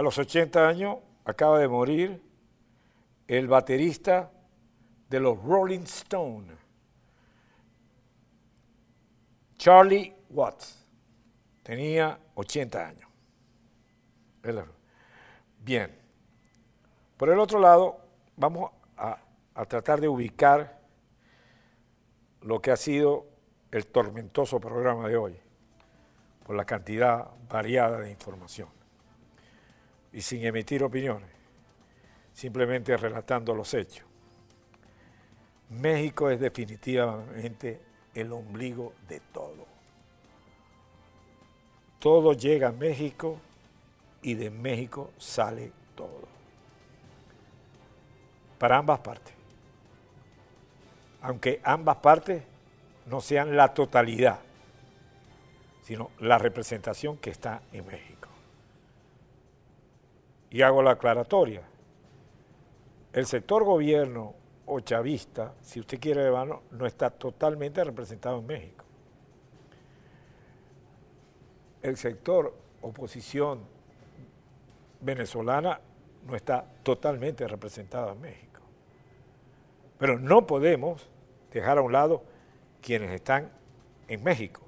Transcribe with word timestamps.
A 0.00 0.02
los 0.02 0.16
80 0.16 0.66
años 0.66 0.96
acaba 1.26 1.58
de 1.58 1.68
morir 1.68 2.22
el 3.28 3.46
baterista 3.46 4.32
de 5.10 5.20
los 5.20 5.38
Rolling 5.44 5.80
Stones, 5.80 6.56
Charlie 9.58 10.16
Watts. 10.30 10.86
Tenía 11.62 12.18
80 12.34 12.88
años. 12.88 13.10
Bien. 15.58 15.94
Por 17.18 17.28
el 17.28 17.38
otro 17.38 17.60
lado, 17.60 18.00
vamos 18.38 18.70
a, 18.96 19.18
a 19.54 19.66
tratar 19.66 20.00
de 20.00 20.08
ubicar 20.08 20.80
lo 22.40 22.62
que 22.62 22.70
ha 22.70 22.76
sido 22.78 23.26
el 23.70 23.86
tormentoso 23.86 24.58
programa 24.60 25.08
de 25.08 25.18
hoy, 25.18 25.38
por 26.46 26.56
la 26.56 26.64
cantidad 26.64 27.28
variada 27.50 28.00
de 28.00 28.10
información. 28.10 28.79
Y 30.12 30.22
sin 30.22 30.44
emitir 30.44 30.82
opiniones, 30.82 31.30
simplemente 32.32 32.96
relatando 32.96 33.54
los 33.54 33.72
hechos. 33.74 34.04
México 35.70 36.30
es 36.30 36.40
definitivamente 36.40 37.80
el 38.14 38.32
ombligo 38.32 38.92
de 39.08 39.20
todo. 39.32 39.66
Todo 42.00 42.32
llega 42.32 42.68
a 42.68 42.72
México 42.72 43.38
y 44.22 44.34
de 44.34 44.50
México 44.50 45.12
sale 45.18 45.72
todo. 45.94 46.28
Para 48.58 48.78
ambas 48.78 48.98
partes. 49.00 49.34
Aunque 51.22 51.60
ambas 51.62 51.96
partes 51.96 52.42
no 53.06 53.20
sean 53.20 53.56
la 53.56 53.74
totalidad, 53.74 54.40
sino 55.82 56.10
la 56.18 56.38
representación 56.38 57.16
que 57.18 57.30
está 57.30 57.62
en 57.72 57.86
México. 57.86 58.19
Y 60.50 60.62
hago 60.62 60.82
la 60.82 60.92
aclaratoria. 60.92 61.62
El 63.12 63.26
sector 63.26 63.64
gobierno 63.64 64.34
o 64.66 64.80
chavista, 64.80 65.54
si 65.62 65.80
usted 65.80 65.98
quiere 65.98 66.30
verlo, 66.30 66.62
no 66.70 66.86
está 66.86 67.10
totalmente 67.10 67.82
representado 67.82 68.38
en 68.38 68.46
México. 68.46 68.84
El 71.82 71.96
sector 71.96 72.54
oposición 72.82 73.60
venezolana 75.00 75.80
no 76.26 76.36
está 76.36 76.64
totalmente 76.82 77.46
representado 77.48 78.12
en 78.12 78.20
México. 78.20 78.60
Pero 79.98 80.18
no 80.18 80.46
podemos 80.46 81.08
dejar 81.52 81.78
a 81.78 81.82
un 81.82 81.92
lado 81.92 82.22
quienes 82.80 83.10
están 83.10 83.50
en 84.08 84.22
México 84.22 84.62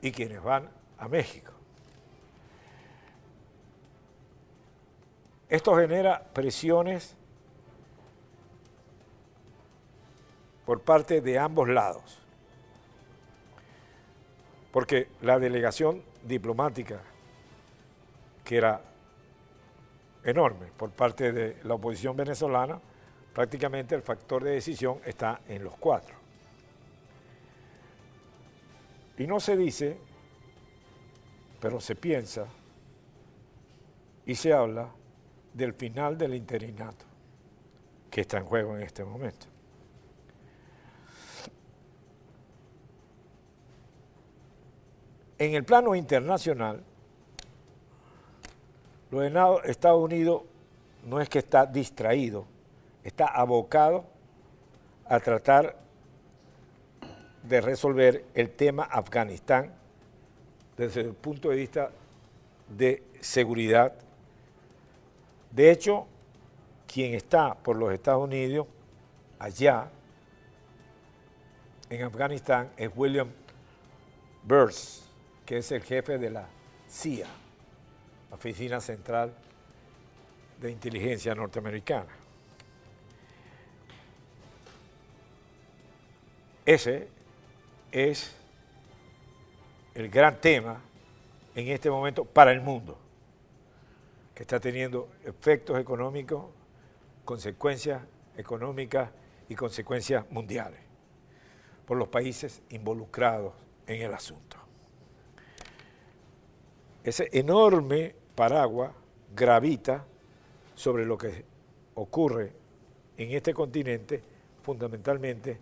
y 0.00 0.12
quienes 0.12 0.42
van 0.42 0.70
a 0.98 1.08
México. 1.08 1.55
Esto 5.48 5.76
genera 5.76 6.24
presiones 6.32 7.14
por 10.64 10.80
parte 10.80 11.20
de 11.20 11.38
ambos 11.38 11.68
lados, 11.68 12.18
porque 14.72 15.08
la 15.22 15.38
delegación 15.38 16.02
diplomática, 16.24 17.00
que 18.44 18.56
era 18.56 18.80
enorme 20.24 20.66
por 20.76 20.90
parte 20.90 21.30
de 21.30 21.62
la 21.62 21.74
oposición 21.74 22.16
venezolana, 22.16 22.80
prácticamente 23.32 23.94
el 23.94 24.02
factor 24.02 24.42
de 24.42 24.50
decisión 24.50 25.00
está 25.04 25.40
en 25.46 25.62
los 25.62 25.76
cuatro. 25.76 26.16
Y 29.18 29.26
no 29.28 29.38
se 29.38 29.56
dice, 29.56 29.96
pero 31.60 31.80
se 31.80 31.94
piensa 31.94 32.46
y 34.26 34.34
se 34.34 34.52
habla 34.52 34.88
del 35.56 35.72
final 35.72 36.18
del 36.18 36.34
interinato 36.34 37.06
que 38.10 38.20
está 38.20 38.36
en 38.36 38.44
juego 38.44 38.76
en 38.76 38.82
este 38.82 39.04
momento. 39.04 39.46
En 45.38 45.54
el 45.54 45.64
plano 45.64 45.94
internacional, 45.94 46.82
los 49.10 49.64
Estados 49.64 50.02
Unidos 50.02 50.42
no 51.06 51.20
es 51.20 51.28
que 51.28 51.38
está 51.38 51.64
distraído, 51.64 52.46
está 53.02 53.26
abocado 53.26 54.04
a 55.06 55.20
tratar 55.20 55.76
de 57.42 57.60
resolver 57.60 58.24
el 58.34 58.50
tema 58.50 58.84
Afganistán 58.84 59.72
desde 60.76 61.02
el 61.02 61.14
punto 61.14 61.48
de 61.48 61.56
vista 61.56 61.90
de 62.68 63.02
seguridad. 63.20 64.05
De 65.50 65.70
hecho, 65.70 66.06
quien 66.86 67.14
está 67.14 67.54
por 67.54 67.76
los 67.76 67.92
Estados 67.92 68.24
Unidos 68.24 68.66
allá 69.38 69.88
en 71.88 72.02
Afganistán 72.02 72.70
es 72.76 72.90
William 72.94 73.28
Burns, 74.42 75.04
que 75.44 75.58
es 75.58 75.72
el 75.72 75.82
jefe 75.82 76.18
de 76.18 76.30
la 76.30 76.46
CIA, 76.88 77.26
Oficina 78.30 78.80
Central 78.80 79.32
de 80.60 80.70
Inteligencia 80.70 81.34
Norteamericana. 81.34 82.06
Ese 86.64 87.08
es 87.92 88.34
el 89.94 90.08
gran 90.08 90.40
tema 90.40 90.80
en 91.54 91.68
este 91.68 91.88
momento 91.88 92.24
para 92.24 92.50
el 92.50 92.60
mundo, 92.60 92.98
que 94.36 94.42
está 94.42 94.60
teniendo 94.60 95.08
efectos 95.24 95.80
económicos, 95.80 96.44
consecuencias 97.24 98.02
económicas 98.36 99.08
y 99.48 99.54
consecuencias 99.54 100.30
mundiales 100.30 100.78
por 101.86 101.96
los 101.96 102.08
países 102.08 102.60
involucrados 102.68 103.54
en 103.86 104.02
el 104.02 104.12
asunto. 104.12 104.58
Ese 107.02 107.30
enorme 107.32 108.14
paraguas 108.34 108.92
gravita 109.34 110.04
sobre 110.74 111.06
lo 111.06 111.16
que 111.16 111.46
ocurre 111.94 112.52
en 113.16 113.30
este 113.30 113.54
continente 113.54 114.22
fundamentalmente 114.62 115.58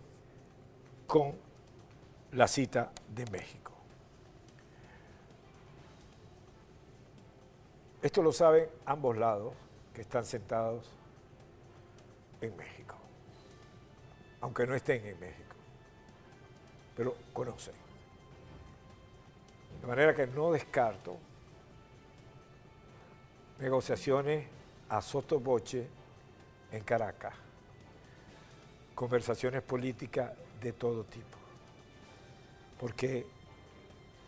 con 1.07 1.33
la 2.33 2.49
cita 2.49 2.91
de 3.07 3.25
México. 3.31 3.74
Esto 8.05 8.21
lo 8.21 8.31
saben 8.31 8.69
ambos 8.85 9.17
lados 9.17 9.51
que 9.91 10.01
están 10.01 10.25
sentados 10.25 10.87
en 12.39 12.55
México, 12.55 12.95
aunque 14.41 14.67
no 14.67 14.75
estén 14.75 15.03
en 15.07 15.19
México, 15.19 15.55
pero 16.95 17.15
conocen. 17.33 17.73
De 19.81 19.87
manera 19.87 20.13
que 20.13 20.27
no 20.27 20.51
descarto 20.51 21.17
negociaciones 23.57 24.49
a 24.87 25.01
sotoboche 25.01 25.87
en 26.71 26.83
Caracas, 26.83 27.33
conversaciones 28.93 29.63
políticas 29.63 30.31
de 30.61 30.73
todo 30.73 31.05
tipo. 31.05 31.39
Porque, 32.79 33.25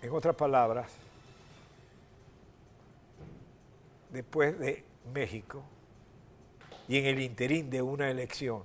en 0.02 0.12
otras 0.12 0.36
palabras, 0.36 0.92
después 4.12 4.58
de 4.60 4.84
México 5.14 5.64
y 6.88 6.98
en 6.98 7.06
el 7.06 7.22
interín 7.22 7.70
de 7.70 7.82
una 7.82 8.10
elección, 8.10 8.64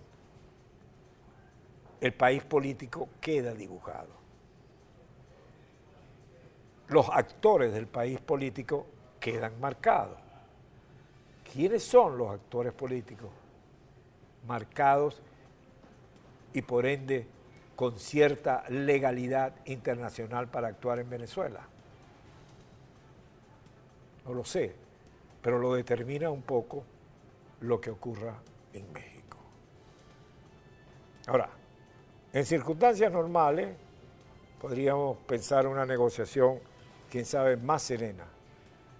el 2.00 2.12
país 2.12 2.42
político 2.42 3.08
queda 3.20 3.54
dibujado. 3.54 4.08
Los 6.88 7.08
actores 7.10 7.72
del 7.72 7.86
país 7.86 8.20
político 8.20 8.86
quedan 9.18 9.58
marcados. 9.60 10.18
¿Quiénes 11.52 11.84
son 11.84 12.18
los 12.18 12.30
actores 12.30 12.72
políticos? 12.72 13.30
Marcados 14.46 15.22
y 16.52 16.62
por 16.62 16.86
ende 16.86 17.26
con 17.76 17.98
cierta 17.98 18.64
legalidad 18.68 19.54
internacional 19.64 20.48
para 20.48 20.68
actuar 20.68 20.98
en 20.98 21.08
Venezuela? 21.08 21.66
No 24.24 24.34
lo 24.34 24.44
sé, 24.44 24.74
pero 25.42 25.58
lo 25.58 25.74
determina 25.74 26.30
un 26.30 26.42
poco 26.42 26.84
lo 27.60 27.80
que 27.80 27.90
ocurra 27.90 28.34
en 28.72 28.92
México. 28.92 29.38
Ahora, 31.26 31.50
en 32.32 32.46
circunstancias 32.46 33.12
normales 33.12 33.76
podríamos 34.60 35.18
pensar 35.26 35.66
una 35.66 35.84
negociación, 35.84 36.60
quién 37.10 37.26
sabe, 37.26 37.56
más 37.56 37.82
serena, 37.82 38.24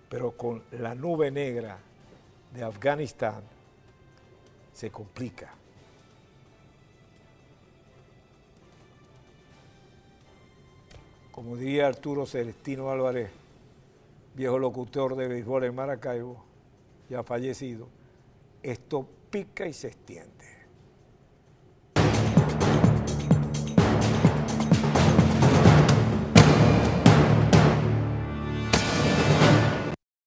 pero 0.09 0.33
con 0.33 0.63
la 0.73 0.95
nube 0.95 1.31
negra 1.31 1.79
de 2.53 2.63
Afganistán 2.63 3.43
se 4.73 4.91
complica. 4.91 5.55
como 11.33 11.57
diría 11.57 11.89
Arturo 11.89 12.25
Celestino 12.25 12.91
Álvarez, 12.91 13.31
viejo 14.35 14.59
locutor 14.59 15.17
de 15.17 15.29
béisbol 15.29 15.65
en 15.65 15.75
Maracaibo, 15.75 16.45
ya 17.09 17.23
fallecido, 17.23 17.89
esto 18.63 19.07
pica 19.31 19.67
y 19.67 19.73
se 19.73 19.89
extiende. 19.89 20.42